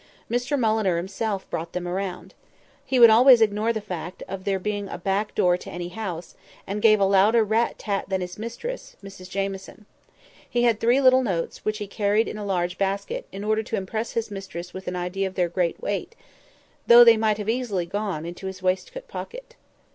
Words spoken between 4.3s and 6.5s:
there being a back door to any house,